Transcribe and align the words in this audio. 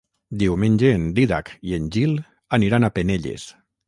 Diumenge 0.43 0.93
en 0.99 1.03
Dídac 1.19 1.51
i 1.71 1.75
en 1.77 1.85
Gil 1.97 2.15
aniran 2.59 2.89
a 2.89 2.91
Penelles. 2.97 3.45